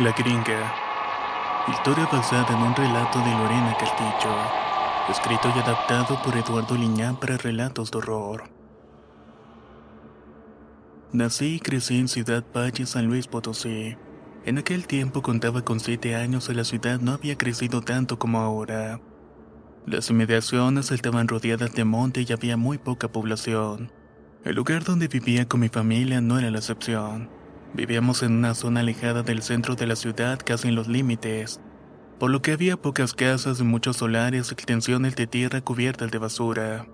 [0.00, 0.74] La Gringa.
[1.68, 4.34] Historia basada en un relato de Lorena Castillo.
[5.08, 8.42] Escrito y adaptado por Eduardo Liñán para relatos de horror.
[11.12, 13.96] Nací y crecí en Ciudad Valle, San Luis Potosí.
[14.44, 18.40] En aquel tiempo contaba con siete años y la ciudad no había crecido tanto como
[18.40, 19.00] ahora.
[19.86, 23.92] Las inmediaciones estaban rodeadas de monte y había muy poca población.
[24.42, 27.30] El lugar donde vivía con mi familia no era la excepción.
[27.74, 31.60] Vivíamos en una zona alejada del centro de la ciudad, casi en los límites,
[32.20, 36.86] por lo que había pocas casas y muchos solares extensiones de tierra cubiertas de basura,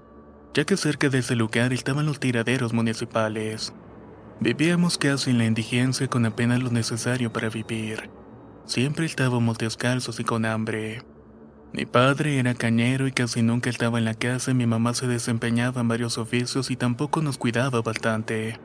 [0.55, 3.75] ya que cerca de ese lugar estaban los tiraderos municipales.
[4.41, 8.09] Vivíamos casi en la indigencia con apenas lo necesario para vivir.
[8.65, 11.03] Siempre estábamos descalzos y con hambre.
[11.75, 15.83] Mi padre era cañero y casi nunca estaba en la casa mi mamá se desempeñaba
[15.83, 18.59] en varios oficios y tampoco nos cuidaba bastante.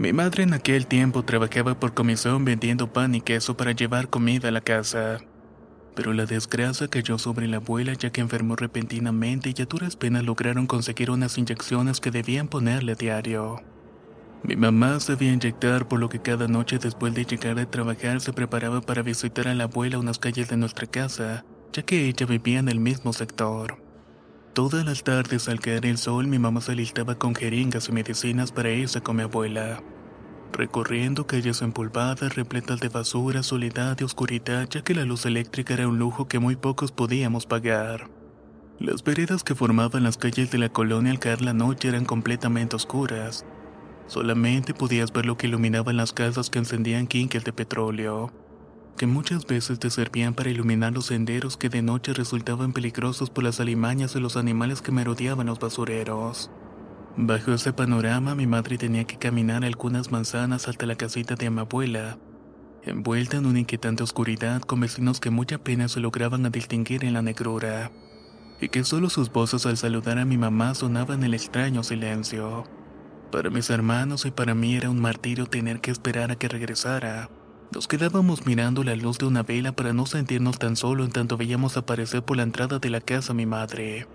[0.00, 4.48] Mi madre en aquel tiempo trabajaba por comisión vendiendo pan y queso para llevar comida
[4.48, 5.18] a la casa.
[5.94, 10.24] Pero la desgracia cayó sobre la abuela ya que enfermó repentinamente y a duras penas
[10.24, 13.60] lograron conseguir unas inyecciones que debían ponerle a diario.
[14.42, 18.32] Mi mamá sabía inyectar por lo que cada noche después de llegar de trabajar se
[18.32, 21.44] preparaba para visitar a la abuela unas calles de nuestra casa,
[21.74, 23.89] ya que ella vivía en el mismo sector.
[24.52, 28.50] Todas las tardes al caer el sol mi mamá se alistaba con jeringas y medicinas
[28.50, 29.80] para irse con mi abuela.
[30.52, 35.86] Recorriendo calles empolvadas, repletas de basura, soledad y oscuridad, ya que la luz eléctrica era
[35.86, 38.10] un lujo que muy pocos podíamos pagar.
[38.80, 42.74] Las veredas que formaban las calles de la colonia al caer la noche eran completamente
[42.74, 43.46] oscuras.
[44.08, 48.32] Solamente podías ver lo que iluminaban las casas que encendían quinques de petróleo,
[48.96, 53.44] que muchas veces te servían para iluminar los senderos que de noche resultaban peligrosos por
[53.44, 56.50] las alimañas de los animales que merodeaban los basureros.
[57.16, 61.60] Bajo ese panorama, mi madre tenía que caminar algunas manzanas hasta la casita de mi
[61.60, 62.18] abuela,
[62.82, 67.14] envuelta en una inquietante oscuridad con vecinos que muy apenas se lograban a distinguir en
[67.14, 67.90] la negrura,
[68.60, 72.64] y que solo sus voces al saludar a mi mamá sonaban en el extraño silencio.
[73.32, 77.30] Para mis hermanos y para mí era un martirio tener que esperar a que regresara.
[77.72, 81.36] Nos quedábamos mirando la luz de una vela para no sentirnos tan solo en tanto
[81.36, 84.08] veíamos aparecer por la entrada de la casa a mi madre.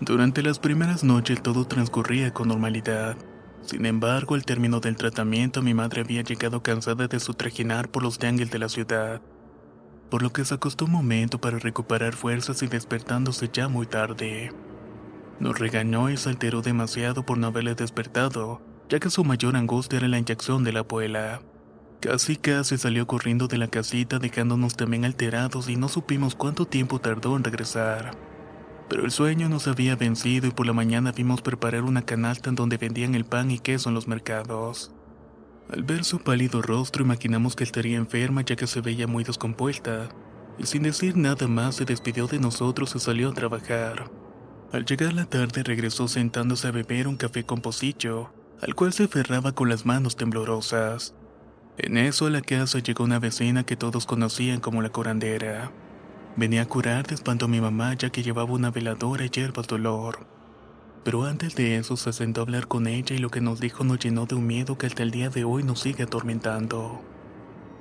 [0.00, 3.16] Durante las primeras noches todo transcurría con normalidad.
[3.62, 8.02] Sin embargo, al término del tratamiento, mi madre había llegado cansada de su trajinar por
[8.02, 9.20] los jungles de la ciudad,
[10.10, 14.52] por lo que se acostó un momento para recuperar fuerzas y despertándose ya muy tarde.
[15.38, 19.98] Nos regañó y se alteró demasiado por no haberle despertado, ya que su mayor angustia
[19.98, 21.40] era la inyección de la abuela.
[22.00, 27.00] Casi casi salió corriendo de la casita dejándonos también alterados y no supimos cuánto tiempo
[27.00, 28.12] tardó en regresar.
[28.88, 32.54] Pero el sueño nos había vencido y por la mañana vimos preparar una canasta en
[32.54, 34.92] donde vendían el pan y queso en los mercados.
[35.72, 40.08] Al ver su pálido rostro imaginamos que estaría enferma ya que se veía muy descompuesta,
[40.56, 44.08] y sin decir nada más se despidió de nosotros y salió a trabajar.
[44.72, 48.30] Al llegar la tarde regresó sentándose a beber un café con pocillo,
[48.62, 51.14] al cual se aferraba con las manos temblorosas.
[51.80, 55.70] En eso a la casa llegó una vecina que todos conocían como la curandera.
[56.34, 59.68] Venía a curar de espanto a mi mamá ya que llevaba una veladora y hierbas
[59.68, 60.26] dolor.
[61.04, 63.84] Pero antes de eso se sentó a hablar con ella y lo que nos dijo
[63.84, 67.00] nos llenó de un miedo que hasta el día de hoy nos sigue atormentando.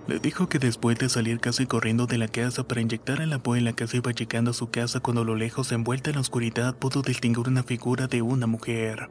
[0.08, 3.36] Le dijo que después de salir casi corriendo de la casa para inyectar a la
[3.36, 6.22] abuela que se iba llegando a su casa cuando a lo lejos envuelta en la
[6.22, 9.10] oscuridad pudo distinguir una figura de una mujer.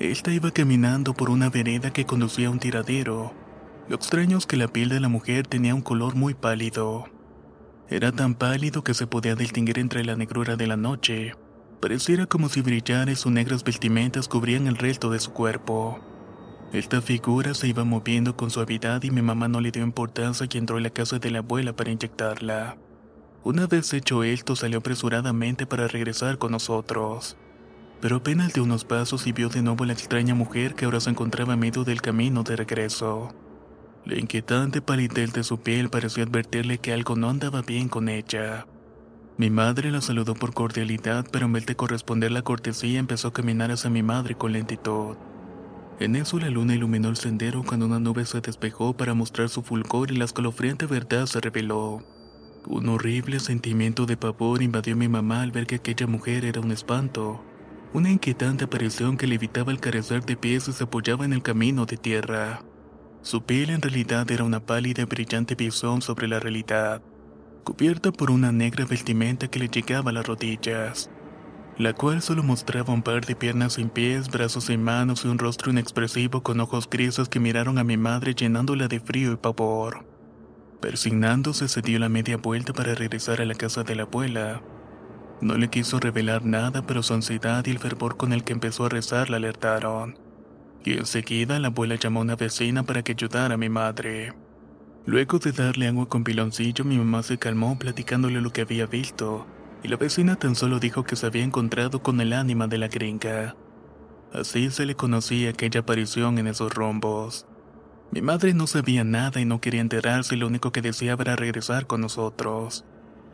[0.00, 3.41] Esta iba caminando por una vereda que conducía a un tiradero.
[3.92, 7.10] Lo extraño es que la piel de la mujer tenía un color muy pálido.
[7.90, 11.34] Era tan pálido que se podía distinguir entre la negrura de la noche.
[11.78, 16.00] Pareciera como si brillara y sus negras vestimentas cubrían el resto de su cuerpo.
[16.72, 20.56] Esta figura se iba moviendo con suavidad y mi mamá no le dio importancia y
[20.56, 22.78] entró a la casa de la abuela para inyectarla.
[23.44, 27.36] Una vez hecho esto, salió apresuradamente para regresar con nosotros.
[28.00, 31.00] Pero apenas de unos pasos y vio de nuevo a la extraña mujer que ahora
[31.00, 33.34] se encontraba a medio del camino de regreso.
[34.04, 38.66] La inquietante palidez de su piel pareció advertirle que algo no andaba bien con ella.
[39.36, 43.32] Mi madre la saludó por cordialidad, pero en vez de corresponder la cortesía empezó a
[43.32, 45.16] caminar hacia mi madre con lentitud.
[46.00, 49.62] En eso la luna iluminó el sendero cuando una nube se despejó para mostrar su
[49.62, 52.02] fulgor y la escalofriante verdad se reveló.
[52.66, 56.60] Un horrible sentimiento de pavor invadió a mi mamá al ver que aquella mujer era
[56.60, 57.40] un espanto.
[57.92, 61.42] Una inquietante aparición que le evitaba el carecer de pies y se apoyaba en el
[61.42, 62.62] camino de tierra.
[63.22, 67.02] Su piel en realidad era una pálida y brillante visión sobre la realidad,
[67.64, 71.10] cubierta por una negra vestimenta que le llegaba a las rodillas
[71.78, 75.38] la cual solo mostraba un par de piernas sin pies, brazos sin manos y un
[75.38, 80.04] rostro inexpresivo con ojos grises que miraron a mi madre llenándola de frío y pavor.
[80.80, 84.62] Persignándose se dio la media vuelta para regresar a la casa de la abuela.
[85.40, 88.84] No le quiso revelar nada, pero su ansiedad y el fervor con el que empezó
[88.84, 90.18] a rezar la alertaron.
[90.84, 94.32] Y enseguida la abuela llamó a una vecina para que ayudara a mi madre.
[95.06, 99.46] Luego de darle agua con piloncillo, mi mamá se calmó platicándole lo que había visto
[99.82, 102.88] y la vecina tan solo dijo que se había encontrado con el ánima de la
[102.88, 103.56] gringa.
[104.32, 107.46] Así se le conocía aquella aparición en esos rombos.
[108.12, 111.36] Mi madre no sabía nada y no quería enterarse y lo único que deseaba era
[111.36, 112.84] regresar con nosotros.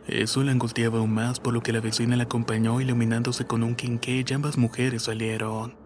[0.06, 3.74] Eso la angustiaba aún más por lo que la vecina la acompañó iluminándose con un
[3.74, 5.76] quinqué y ambas mujeres salieron.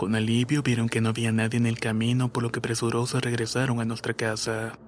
[0.00, 3.80] Con alivio vieron que no había nadie en el camino por lo que presurosos regresaron
[3.80, 4.78] a nuestra casa.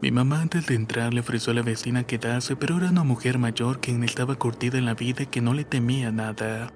[0.00, 3.36] Mi mamá antes de entrar le ofreció a la vecina quedarse, pero era una mujer
[3.36, 6.72] mayor quien estaba curtida en la vida y que no le temía nada.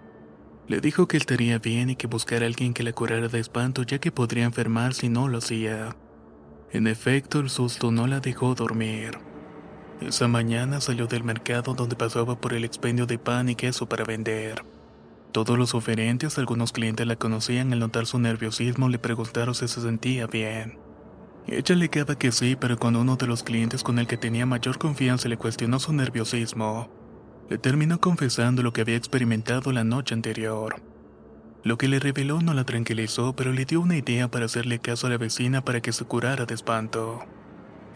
[0.68, 3.84] Le dijo que estaría bien y que buscara a alguien que la curara de espanto
[3.84, 5.96] ya que podría enfermar si no lo hacía.
[6.72, 9.12] En efecto, el susto no la dejó dormir.
[10.02, 14.04] Esa mañana salió del mercado donde pasaba por el expendio de pan y queso para
[14.04, 14.62] vender.
[15.32, 19.80] Todos los oferentes, algunos clientes la conocían al notar su nerviosismo le preguntaron si se
[19.80, 20.78] sentía bien.
[21.46, 24.44] Ella le queda que sí, pero cuando uno de los clientes con el que tenía
[24.44, 26.90] mayor confianza le cuestionó su nerviosismo,
[27.48, 30.82] le terminó confesando lo que había experimentado la noche anterior.
[31.64, 35.06] Lo que le reveló no la tranquilizó, pero le dio una idea para hacerle caso
[35.06, 37.20] a la vecina para que se curara de espanto.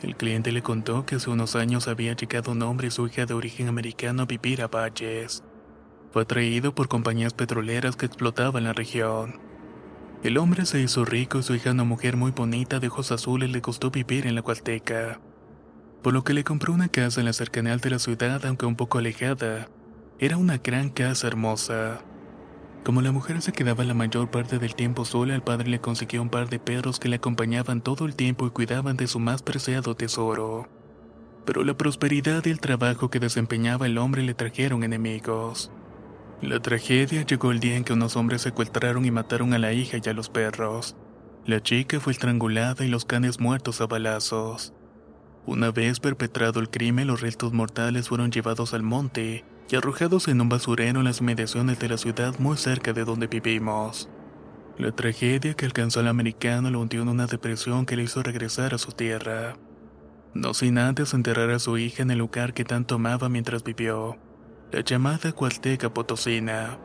[0.03, 3.27] El cliente le contó que hace unos años había llegado un hombre y su hija
[3.27, 5.43] de origen americano a vivir a Valles.
[6.17, 9.39] Fue atraído por compañías petroleras que explotaban la región.
[10.23, 13.51] El hombre se hizo rico y su hija, una mujer muy bonita de ojos azules,
[13.51, 15.21] le costó vivir en la Cualteca.
[16.03, 18.77] Por lo que le compró una casa en la cercanía de la ciudad, aunque un
[18.77, 19.69] poco alejada.
[20.19, 22.01] Era una gran casa hermosa.
[22.83, 26.23] Como la mujer se quedaba la mayor parte del tiempo sola, el padre le consiguió
[26.23, 29.43] un par de perros que le acompañaban todo el tiempo y cuidaban de su más
[29.43, 30.67] preciado tesoro.
[31.45, 35.71] Pero la prosperidad y el trabajo que desempeñaba el hombre le trajeron enemigos.
[36.43, 39.97] La tragedia llegó el día en que unos hombres secuestraron y mataron a la hija
[40.03, 40.95] y a los perros.
[41.47, 44.75] La chica fue estrangulada y los canes muertos a balazos.
[45.47, 50.43] Una vez perpetrado el crimen, los restos mortales fueron llevados al monte y arrojados en
[50.43, 54.11] un basurero en las inmediaciones de la ciudad muy cerca de donde vivimos.
[54.77, 58.75] La tragedia que alcanzó al americano lo hundió en una depresión que le hizo regresar
[58.75, 59.57] a su tierra.
[60.35, 64.19] No sin antes enterrar a su hija en el lugar que tanto amaba mientras vivió
[64.73, 66.79] la llamada Cualteca Potosina.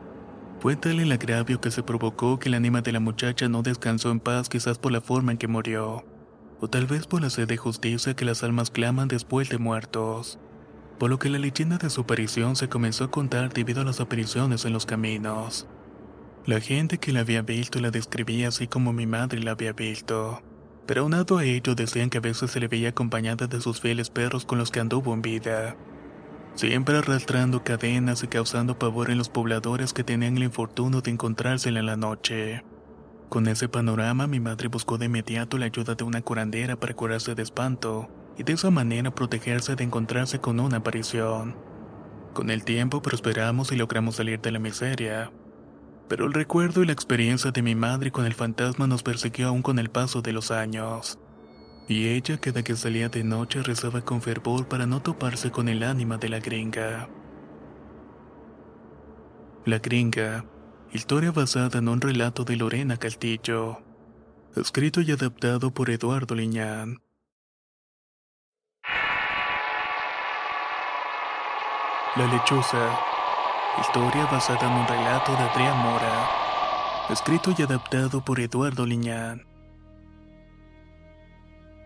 [0.60, 4.12] Fue tal el agravio que se provocó que el ánima de la muchacha no descansó
[4.12, 6.04] en paz quizás por la forma en que murió,
[6.60, 10.38] o tal vez por la sed de justicia que las almas claman después de muertos,
[11.00, 14.00] por lo que la leyenda de su aparición se comenzó a contar debido a las
[14.00, 15.66] apariciones en los caminos.
[16.46, 20.40] La gente que la había visto la describía así como mi madre la había visto,
[20.86, 24.08] pero aunado a ello decían que a veces se le veía acompañada de sus fieles
[24.08, 25.76] perros con los que anduvo en vida
[26.54, 31.80] siempre arrastrando cadenas y causando pavor en los pobladores que tenían el infortunio de encontrársela
[31.80, 32.64] en la noche.
[33.28, 37.34] Con ese panorama, mi madre buscó de inmediato la ayuda de una curandera para curarse
[37.34, 41.56] de espanto y de esa manera protegerse de encontrarse con una aparición.
[42.34, 45.32] Con el tiempo prosperamos y logramos salir de la miseria.
[46.08, 49.62] Pero el recuerdo y la experiencia de mi madre con el fantasma nos persiguió aún
[49.62, 51.18] con el paso de los años
[51.92, 55.82] y ella cada que salía de noche rezaba con fervor para no toparse con el
[55.82, 57.10] ánima de la gringa.
[59.66, 60.46] La gringa,
[60.92, 63.82] historia basada en un relato de Lorena Castillo,
[64.56, 67.02] escrito y adaptado por Eduardo Liñán.
[72.16, 72.98] La lechuza,
[73.82, 76.30] historia basada en un relato de Adrián Mora,
[77.10, 79.51] escrito y adaptado por Eduardo Liñán.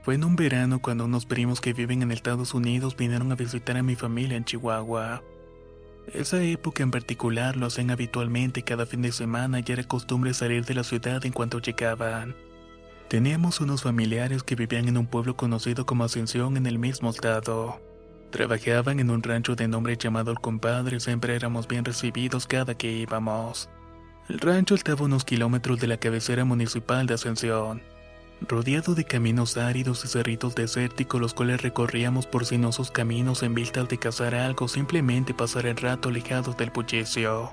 [0.06, 3.76] Fue en un verano cuando unos primos que viven en Estados Unidos vinieron a visitar
[3.76, 5.20] a mi familia en Chihuahua.
[6.14, 10.64] Esa época en particular lo hacen habitualmente cada fin de semana y era costumbre salir
[10.64, 12.36] de la ciudad en cuanto llegaban.
[13.08, 17.80] Teníamos unos familiares que vivían en un pueblo conocido como Ascensión en el mismo estado.
[18.30, 22.76] Trabajaban en un rancho de nombre llamado El Compadre y siempre éramos bien recibidos cada
[22.76, 23.68] que íbamos.
[24.28, 27.95] El rancho estaba a unos kilómetros de la cabecera municipal de Ascensión
[28.40, 33.88] rodeado de caminos áridos y cerritos desérticos los cuales recorríamos por sinuosos caminos en vistas
[33.88, 37.52] de cazar algo simplemente pasar el rato alejados del bullicio.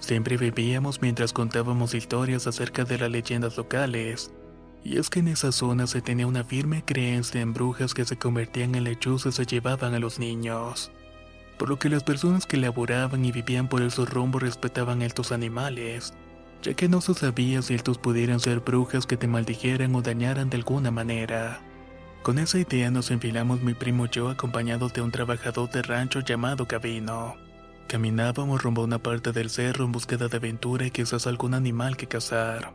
[0.00, 4.32] Siempre bebíamos mientras contábamos historias acerca de las leyendas locales,
[4.82, 8.16] y es que en esa zona se tenía una firme creencia en brujas que se
[8.16, 10.90] convertían en lechuzas y se llevaban a los niños,
[11.58, 15.32] por lo que las personas que laboraban y vivían por esos rumbos respetaban a estos
[15.32, 16.12] animales
[16.64, 20.48] ya que no se sabía si estos pudieran ser brujas que te maldijeran o dañaran
[20.48, 21.60] de alguna manera.
[22.22, 26.20] Con esa idea nos enfilamos mi primo y yo acompañados de un trabajador de rancho
[26.20, 27.36] llamado Cabino.
[27.86, 31.98] Caminábamos rumbo a una parte del cerro en búsqueda de aventura y quizás algún animal
[31.98, 32.72] que cazar.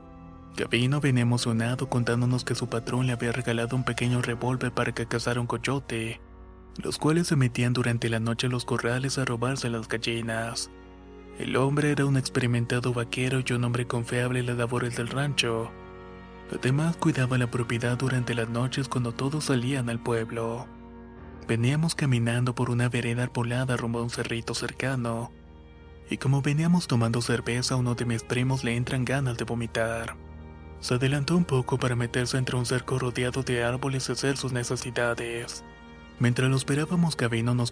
[0.56, 5.08] Cabino venía emocionado contándonos que su patrón le había regalado un pequeño revólver para que
[5.08, 6.22] cazara un coyote,
[6.78, 10.70] los cuales se metían durante la noche a los corrales a robarse las gallinas.
[11.40, 15.72] El hombre era un experimentado vaquero y un hombre confiable en las labores del rancho.
[16.54, 20.68] Además cuidaba la propiedad durante las noches cuando todos salían al pueblo.
[21.48, 25.32] Veníamos caminando por una vereda arbolada rumbo a un cerrito cercano,
[26.10, 30.18] y como veníamos tomando cerveza a uno de mis primos le entran ganas de vomitar.
[30.82, 34.52] Se adelantó un poco para meterse entre un cerco rodeado de árboles y hacer sus
[34.52, 35.64] necesidades.
[36.20, 37.72] Mientras lo esperábamos, Gabino nos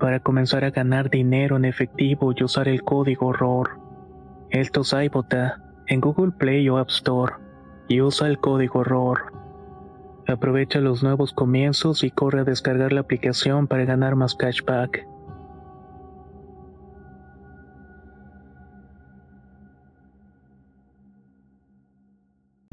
[0.00, 3.78] para comenzar a ganar dinero en efectivo y usar el código ROR.
[4.50, 7.34] Esto es iBota en Google Play o App Store
[7.86, 9.32] y usa el código ROR.
[10.26, 15.06] Aprovecha los nuevos comienzos y corre a descargar la aplicación para ganar más cashback.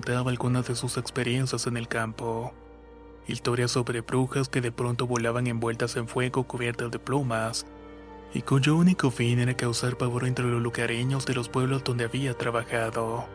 [0.07, 2.53] contaba algunas de sus experiencias en el campo.
[3.27, 7.65] Historias sobre brujas que de pronto volaban envueltas en fuego cubiertas de plumas,
[8.33, 12.33] y cuyo único fin era causar pavor entre los lugareños de los pueblos donde había
[12.33, 13.25] trabajado.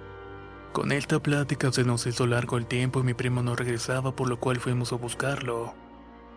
[0.73, 4.29] Con esta plática se nos hizo largo el tiempo y mi primo no regresaba, por
[4.29, 5.75] lo cual fuimos a buscarlo.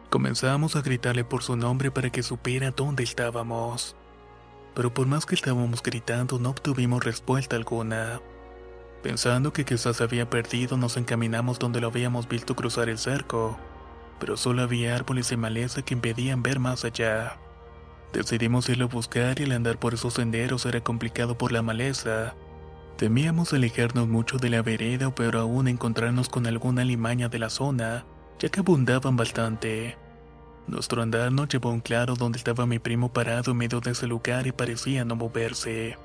[0.09, 3.95] Comenzamos a gritarle por su nombre para que supiera dónde estábamos.
[4.73, 8.19] Pero por más que estábamos gritando no obtuvimos respuesta alguna.
[9.05, 13.55] Pensando que quizás se había perdido, nos encaminamos donde lo habíamos visto cruzar el cerco,
[14.19, 17.37] pero solo había árboles y maleza que impedían ver más allá.
[18.13, 22.33] Decidimos irlo a buscar y el andar por esos senderos era complicado por la maleza.
[22.97, 28.07] Temíamos alejarnos mucho de la vereda o aún encontrarnos con alguna limaña de la zona,
[28.39, 29.99] ya que abundaban bastante.
[30.65, 33.91] Nuestro andar nos llevó a un claro donde estaba mi primo parado en medio de
[33.91, 35.95] ese lugar y parecía no moverse.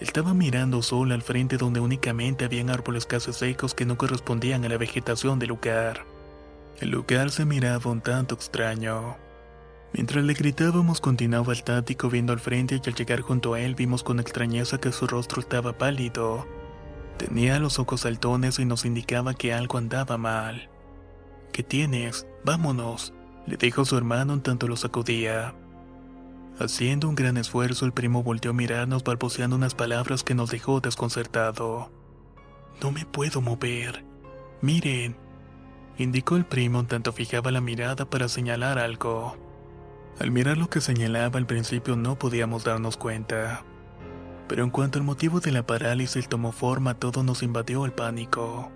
[0.00, 4.68] Estaba mirando solo al frente donde únicamente habían árboles casi secos que no correspondían a
[4.68, 6.04] la vegetación del lugar.
[6.80, 9.16] El lugar se miraba un tanto extraño.
[9.92, 14.04] Mientras le gritábamos continuaba estático viendo al frente y al llegar junto a él vimos
[14.04, 16.46] con extrañeza que su rostro estaba pálido.
[17.16, 20.68] Tenía los ojos saltones y nos indicaba que algo andaba mal.
[21.52, 22.26] ¿Qué tienes?
[22.44, 23.12] Vámonos,
[23.46, 25.54] le dijo su hermano en tanto lo sacudía.
[26.60, 30.80] Haciendo un gran esfuerzo, el primo volteó a mirarnos balbuceando unas palabras que nos dejó
[30.80, 31.88] desconcertado.
[32.82, 34.04] No me puedo mover.
[34.60, 35.16] Miren,
[35.98, 39.36] indicó el primo en tanto fijaba la mirada para señalar algo.
[40.18, 43.64] Al mirar lo que señalaba al principio no podíamos darnos cuenta.
[44.48, 48.72] Pero en cuanto al motivo de la parálisis tomó forma, todo nos invadió el pánico.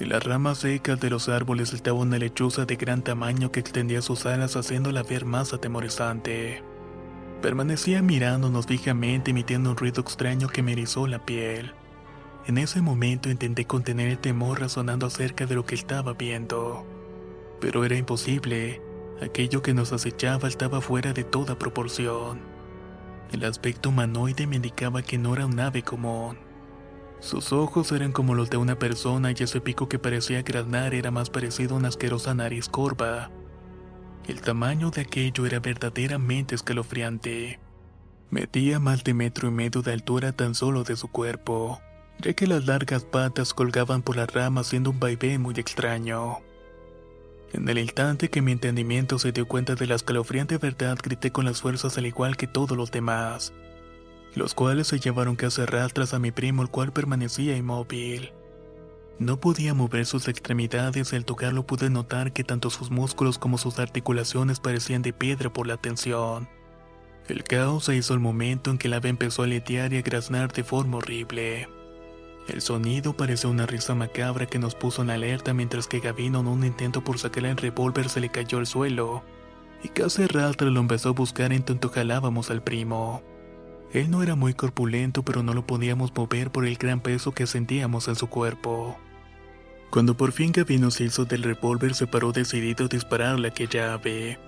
[0.00, 4.00] En las ramas secas de los árboles estaba una lechuza de gran tamaño que extendía
[4.00, 6.62] sus alas haciéndola ver más atemorizante.
[7.44, 11.74] Permanecía mirándonos fijamente emitiendo un ruido extraño que me erizó la piel.
[12.46, 16.86] En ese momento intenté contener el temor razonando acerca de lo que estaba viendo.
[17.60, 18.80] Pero era imposible.
[19.20, 22.40] Aquello que nos acechaba estaba fuera de toda proporción.
[23.30, 26.38] El aspecto humanoide me indicaba que no era un ave común.
[27.20, 31.10] Sus ojos eran como los de una persona y ese pico que parecía granar era
[31.10, 33.30] más parecido a una asquerosa nariz corva.
[34.26, 37.60] El tamaño de aquello era verdaderamente escalofriante.
[38.30, 41.82] Medía más de metro y medio de altura tan solo de su cuerpo,
[42.20, 46.38] ya que las largas patas colgaban por las ramas haciendo un vaivén muy extraño.
[47.52, 51.44] En el instante que mi entendimiento se dio cuenta de la escalofriante verdad, grité con
[51.44, 53.52] las fuerzas al igual que todos los demás,
[54.34, 58.32] los cuales se llevaron casi rastras a mi primo, el cual permanecía inmóvil.
[59.18, 63.58] No podía mover sus extremidades y al tocarlo pude notar que tanto sus músculos como
[63.58, 66.48] sus articulaciones parecían de piedra por la tensión.
[67.28, 70.02] El caos se hizo el momento en que el ave empezó a aletear y a
[70.02, 71.68] graznar de forma horrible.
[72.48, 76.48] El sonido pareció una risa macabra que nos puso en alerta mientras que Gavino en
[76.48, 79.22] un intento por sacar el revólver se le cayó al suelo
[79.84, 83.22] y casi rastra lo empezó a buscar en tanto jalábamos al primo.
[83.92, 87.46] Él no era muy corpulento, pero no lo podíamos mover por el gran peso que
[87.46, 88.96] sentíamos en su cuerpo.
[89.94, 93.94] Cuando por fin Gavino se hizo del revólver, se paró decidido a dispararle a aquella
[93.94, 94.40] ave.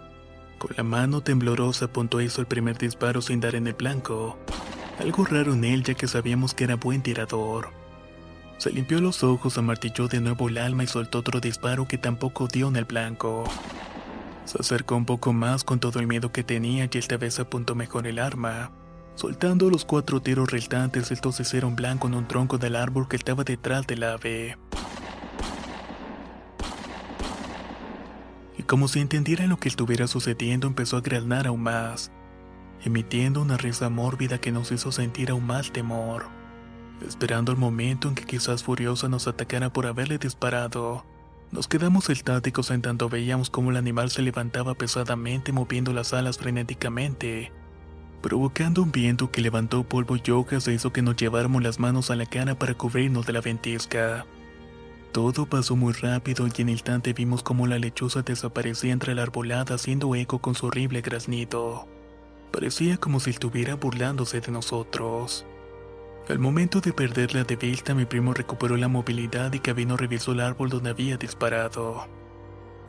[0.58, 4.36] Con la mano temblorosa apuntó hizo el primer disparo sin dar en el blanco.
[4.98, 7.68] Algo raro en él ya que sabíamos que era buen tirador.
[8.58, 12.48] Se limpió los ojos, amartilló de nuevo el alma y soltó otro disparo que tampoco
[12.48, 13.44] dio en el blanco.
[14.46, 17.76] Se acercó un poco más con todo el miedo que tenía y esta vez apuntó
[17.76, 18.72] mejor el arma.
[19.14, 23.44] Soltando los cuatro tiros restantes, estos hicieron blanco en un tronco del árbol que estaba
[23.44, 24.56] detrás del ave.
[28.66, 32.10] como si entendiera lo que estuviera sucediendo, empezó a granar aún más,
[32.84, 36.26] emitiendo una risa mórbida que nos hizo sentir aún más temor,
[37.06, 41.04] esperando el momento en que quizás furiosa nos atacara por haberle disparado.
[41.52, 46.38] Nos quedamos estáticos en tanto veíamos cómo el animal se levantaba pesadamente moviendo las alas
[46.38, 47.52] frenéticamente
[48.26, 52.10] provocando un viento que levantó polvo y hojas e hizo que nos lleváramos las manos
[52.10, 54.26] a la cara para cubrirnos de la ventisca.
[55.16, 59.22] Todo pasó muy rápido y en el instante vimos como la lechuza desaparecía entre la
[59.22, 61.88] arbolada haciendo eco con su horrible graznido.
[62.52, 65.46] Parecía como si estuviera burlándose de nosotros.
[66.28, 70.40] Al momento de perderla de vista, mi primo recuperó la movilidad y Cabino revisó el
[70.40, 72.06] árbol donde había disparado.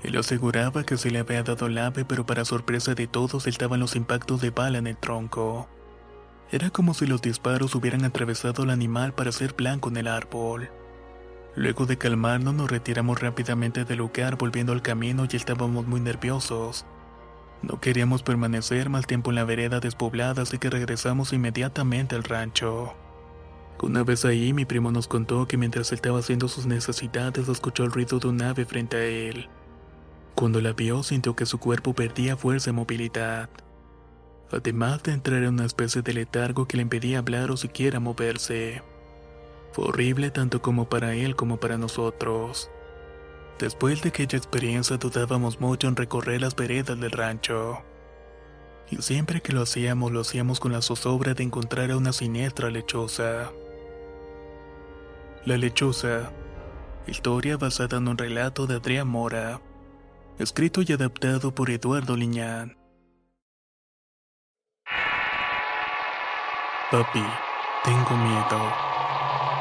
[0.03, 3.79] Él aseguraba que se le había dado el ave, pero para sorpresa de todos estaban
[3.79, 5.69] los impactos de bala en el tronco.
[6.51, 10.69] Era como si los disparos hubieran atravesado al animal para hacer blanco en el árbol.
[11.57, 16.85] Luego de calmarnos nos retiramos rápidamente del lugar volviendo al camino y estábamos muy nerviosos.
[17.63, 22.93] No queríamos permanecer más tiempo en la vereda despoblada así que regresamos inmediatamente al rancho.
[23.81, 27.85] Una vez ahí, mi primo nos contó que mientras él estaba haciendo sus necesidades, escuchó
[27.85, 29.49] el ruido de un ave frente a él.
[30.35, 33.49] Cuando la vio, sintió que su cuerpo perdía fuerza y movilidad.
[34.51, 38.83] Además de entrar en una especie de letargo que le impedía hablar o siquiera moverse.
[39.79, 42.71] Horrible tanto como para él como para nosotros.
[43.59, 47.83] Después de aquella experiencia dudábamos mucho en recorrer las veredas del rancho.
[48.89, 52.71] Y siempre que lo hacíamos, lo hacíamos con la zozobra de encontrar a una siniestra
[52.71, 53.51] lechosa.
[55.45, 56.31] La lechuza.
[57.05, 59.61] Historia basada en un relato de Adrián Mora.
[60.39, 62.77] Escrito y adaptado por Eduardo Liñán.
[66.91, 67.23] Papi,
[67.83, 68.86] tengo miedo.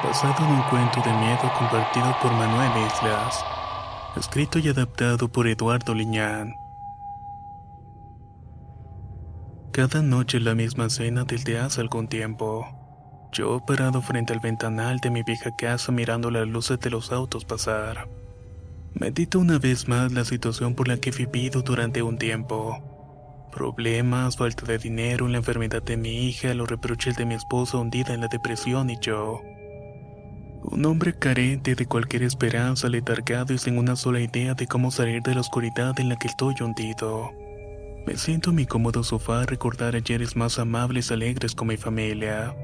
[0.05, 3.43] Basado en un cuento de miedo compartido por Manuel Islas.
[4.15, 6.55] Escrito y adaptado por Eduardo Liñán.
[9.73, 12.67] Cada noche la misma cena desde hace algún tiempo.
[13.33, 17.47] Yo parado frente al ventanal de mi vieja casa mirando las luces de los autos
[17.47, 18.07] pasar.
[18.93, 23.49] Medito una vez más la situación por la que he vivido durante un tiempo.
[23.51, 28.13] Problemas, falta de dinero, la enfermedad de mi hija, los reproches de mi esposa hundida
[28.13, 29.41] en la depresión y yo.
[30.69, 35.23] Un hombre carente de cualquier esperanza, letargado y sin una sola idea de cómo salir
[35.23, 37.31] de la oscuridad en la que estoy hundido.
[38.05, 41.77] Me siento en mi cómodo sofá a recordar ayeres más amables y alegres con mi
[41.77, 42.55] familia.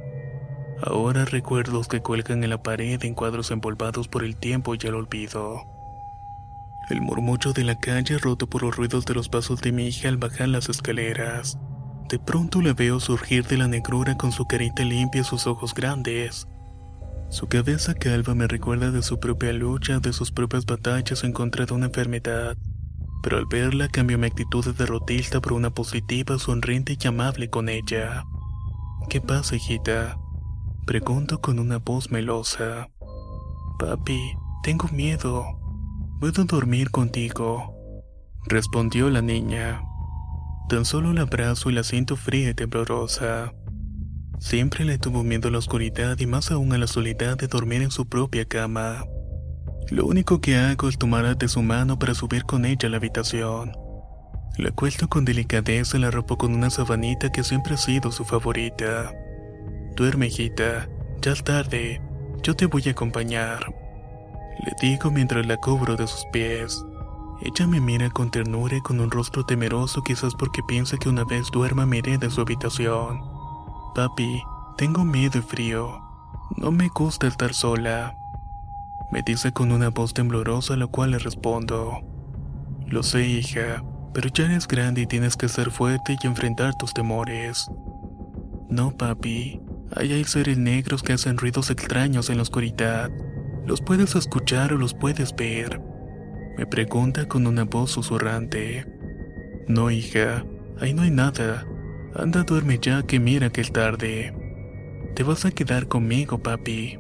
[0.85, 4.95] Ahora recuerdos que cuelgan en la pared en cuadros empolvados por el tiempo y el
[4.95, 5.63] olvido.
[6.91, 10.09] El murmullo de la calle roto por los ruidos de los pasos de mi hija
[10.09, 11.57] al bajar las escaleras.
[12.09, 15.73] De pronto la veo surgir de la negrura con su carita limpia y sus ojos
[15.73, 16.49] grandes.
[17.33, 21.65] Su cabeza calva me recuerda de su propia lucha, de sus propias batallas en contra
[21.65, 22.59] de una enfermedad.
[23.23, 27.71] Pero al verla cambió mi actitud de derrotista por una positiva, sonriente y amable con
[27.71, 28.27] ella.
[29.09, 30.19] ¿Qué pasa, hijita?
[30.85, 32.91] Pregunto con una voz melosa.
[33.79, 35.47] Papi, tengo miedo.
[36.21, 37.75] ¿Puedo dormir contigo?
[38.45, 39.81] Respondió la niña.
[40.69, 43.55] Tan solo la abrazo y la siento fría y temblorosa.
[44.43, 47.81] Siempre le tuvo miedo a la oscuridad y más aún a la soledad de dormir
[47.81, 49.05] en su propia cama.
[49.89, 52.97] Lo único que hago es tomar de su mano para subir con ella a la
[52.97, 53.73] habitación.
[54.59, 58.25] La acuesto con delicadeza y la ropo con una sabanita que siempre ha sido su
[58.25, 59.15] favorita.
[59.95, 60.89] Duerme, hijita.
[61.23, 62.03] Ya es tarde.
[62.43, 63.73] Yo te voy a acompañar.
[64.67, 66.85] Le digo mientras la cubro de sus pies.
[67.43, 71.25] Ella me mira con ternura y con un rostro temeroso quizás porque piensa que una
[71.25, 73.32] vez duerma me iré de su habitación.
[73.95, 74.43] Papi,
[74.77, 76.01] tengo miedo y frío.
[76.57, 78.17] No me gusta estar sola.
[79.11, 82.01] Me dice con una voz temblorosa a la cual le respondo.
[82.87, 83.83] Lo sé, hija,
[84.15, 87.71] pero ya eres grande y tienes que ser fuerte y enfrentar tus temores.
[88.69, 89.61] No, papi,
[89.95, 93.11] Ahí hay seres negros que hacen ruidos extraños en la oscuridad.
[93.67, 95.83] Los puedes escuchar o los puedes ver.
[96.57, 98.87] Me pregunta con una voz susurrante.
[99.69, 100.47] No, hija,
[100.81, 101.67] ahí no hay nada.
[102.15, 104.35] Anda, duerme ya que mira que es tarde.
[105.15, 106.99] Te vas a quedar conmigo, papi.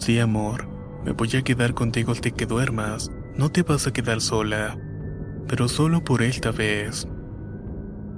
[0.00, 0.68] Sí, amor,
[1.04, 3.10] me voy a quedar contigo hasta que duermas.
[3.36, 4.78] No te vas a quedar sola.
[5.48, 7.08] Pero solo por esta vez.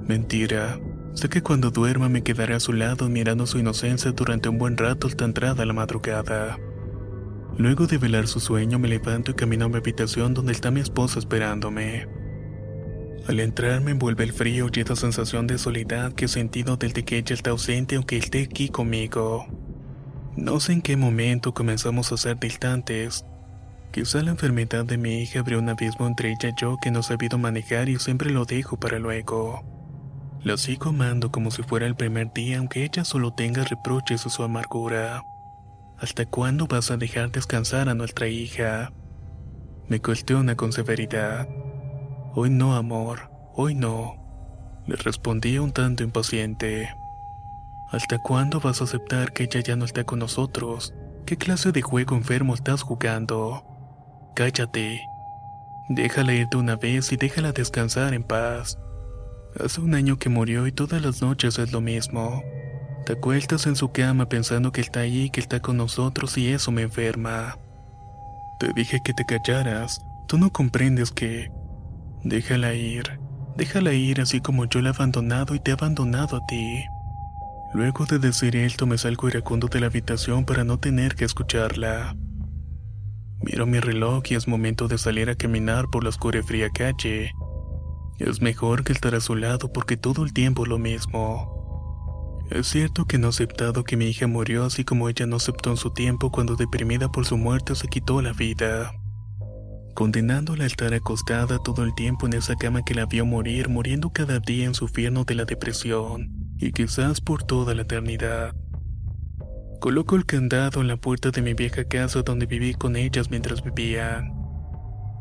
[0.08, 0.80] Mentira.
[1.14, 4.76] Sé que cuando duerma me quedaré a su lado mirando su inocencia durante un buen
[4.76, 6.58] rato hasta entrada la madrugada.
[7.56, 10.80] Luego de velar su sueño me levanto y camino a mi habitación donde está mi
[10.80, 12.23] esposa esperándome.
[13.26, 17.04] Al entrar me envuelve el frío y esa sensación de soledad que he sentido desde
[17.04, 19.46] que ella está ausente aunque esté aquí conmigo.
[20.36, 23.24] No sé en qué momento comenzamos a ser distantes.
[23.92, 27.00] Quizá la enfermedad de mi hija abrió un abismo entre ella y yo que no
[27.00, 29.62] he sabido manejar y siempre lo dejo para luego.
[30.42, 34.30] La sigo amando como si fuera el primer día aunque ella solo tenga reproches de
[34.30, 35.22] su amargura.
[35.98, 38.92] ¿Hasta cuándo vas a dejar descansar a nuestra hija?
[39.88, 41.48] Me cuestiona con severidad.
[42.36, 44.16] Hoy no, amor, hoy no.
[44.88, 46.92] Le respondí un tanto impaciente.
[47.92, 50.92] ¿Hasta cuándo vas a aceptar que ella ya no está con nosotros?
[51.26, 53.62] ¿Qué clase de juego enfermo estás jugando?
[54.34, 55.00] Cállate.
[55.88, 58.80] Déjala ir de una vez y déjala descansar en paz.
[59.64, 62.42] Hace un año que murió y todas las noches es lo mismo.
[63.06, 66.72] Te acuestas en su cama pensando que está ahí, que está con nosotros y eso
[66.72, 67.58] me enferma.
[68.58, 70.04] Te dije que te callaras.
[70.26, 71.52] Tú no comprendes que...
[72.24, 73.20] Déjala ir.
[73.54, 76.82] Déjala ir así como yo la he abandonado y te he abandonado a ti.
[77.74, 82.16] Luego de decir esto me salgo iracundo de la habitación para no tener que escucharla.
[83.42, 86.70] Miro mi reloj y es momento de salir a caminar por la oscura y fría
[86.70, 87.30] calle.
[88.18, 92.42] Es mejor que estar a su lado porque todo el tiempo lo mismo.
[92.50, 95.70] Es cierto que no he aceptado que mi hija murió así como ella no aceptó
[95.70, 98.92] en su tiempo cuando deprimida por su muerte se quitó la vida.
[99.94, 104.10] Condenándola a estar acostada todo el tiempo en esa cama que la vio morir, muriendo
[104.10, 108.56] cada día en su infierno de la depresión, y quizás por toda la eternidad.
[109.80, 113.62] Coloco el candado en la puerta de mi vieja casa donde viví con ellas mientras
[113.62, 114.32] vivían.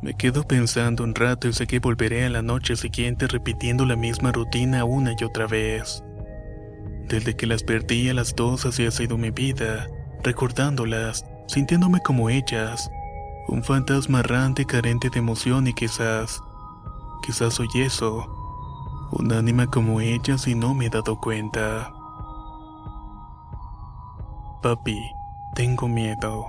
[0.01, 3.95] Me quedo pensando un rato y sé que volveré a la noche siguiente repitiendo la
[3.95, 6.03] misma rutina una y otra vez.
[7.07, 9.87] Desde que las perdí a las dos así ha sido mi vida,
[10.23, 12.89] recordándolas, sintiéndome como ellas,
[13.47, 16.41] un fantasma errante carente de emoción y quizás,
[17.25, 18.27] quizás soy eso,
[19.11, 21.91] un ánima como ellas y no me he dado cuenta.
[24.61, 24.99] Papi,
[25.55, 26.45] tengo miedo.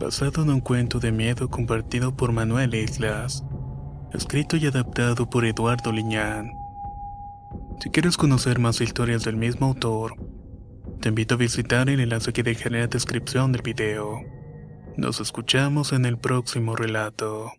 [0.00, 3.44] Basado en un cuento de miedo compartido por Manuel Islas,
[4.12, 6.52] escrito y adaptado por Eduardo Liñán.
[7.80, 10.14] Si quieres conocer más historias del mismo autor,
[11.00, 14.37] te invito a visitar el enlace que dejaré en la descripción del video.
[14.98, 17.52] Nos escuchamos en el próximo relato.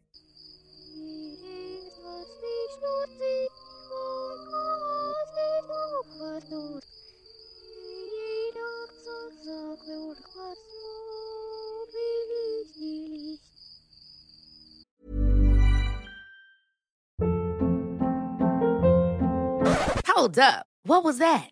[20.05, 20.65] Hold up.
[20.83, 21.51] What was that?